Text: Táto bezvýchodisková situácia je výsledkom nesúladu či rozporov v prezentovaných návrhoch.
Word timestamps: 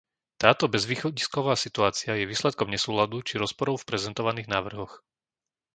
Táto 0.43 0.65
bezvýchodisková 0.75 1.53
situácia 1.65 2.11
je 2.17 2.25
výsledkom 2.31 2.67
nesúladu 2.75 3.17
či 3.27 3.35
rozporov 3.43 3.75
v 3.85 3.93
prezentovaných 3.93 4.49
návrhoch. 4.55 4.93